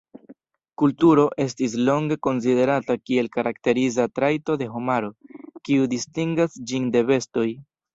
Kulturo 0.81 1.25
estis 1.45 1.75
longe 1.89 2.17
konsiderata 2.29 2.97
kiel 3.03 3.31
karakteriza 3.37 4.09
trajto 4.19 4.59
de 4.65 4.73
homaro, 4.75 5.15
kiu 5.65 5.91
distingas 5.97 6.63
ĝin 6.71 6.95
de 6.99 7.11
bestoj. 7.17 7.51